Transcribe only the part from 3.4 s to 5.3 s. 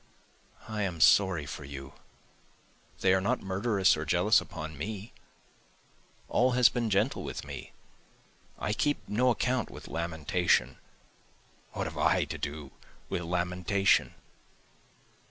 murderous or jealous upon me,